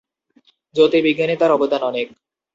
[0.75, 2.07] জ্যোতির্বিজ্ঞানে তার অবদান অনেক।